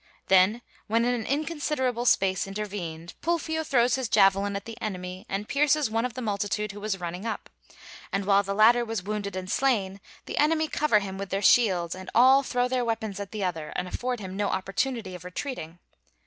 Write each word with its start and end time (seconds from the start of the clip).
Then, 0.29 0.63
when 0.87 1.05
an 1.05 1.27
inconsiderable 1.27 2.07
space 2.07 2.47
intervened, 2.47 3.13
Pulfio 3.21 3.63
throws 3.63 3.93
his 3.93 4.09
javelin 4.09 4.55
at 4.55 4.65
the 4.65 4.75
enemy, 4.81 5.27
and 5.29 5.47
pierces 5.47 5.91
one 5.91 6.05
of 6.05 6.15
the 6.15 6.23
multitude 6.23 6.71
who 6.71 6.81
was 6.81 6.99
running 6.99 7.23
up, 7.27 7.51
and 8.11 8.25
while 8.25 8.41
the 8.41 8.55
latter 8.55 8.83
was 8.83 9.03
wounded 9.03 9.35
and 9.35 9.51
slain, 9.51 10.01
the 10.25 10.39
enemy 10.39 10.67
cover 10.67 10.97
him 10.97 11.19
with 11.19 11.29
their 11.29 11.43
shields, 11.43 11.93
and 11.93 12.09
all 12.15 12.41
throw 12.41 12.67
their 12.67 12.83
weapons 12.83 13.19
at 13.19 13.29
the 13.29 13.43
other 13.43 13.71
and 13.75 13.87
afford 13.87 14.19
him 14.19 14.35
no 14.35 14.47
opportunity 14.47 15.13
of 15.13 15.23
retreating. 15.23 15.77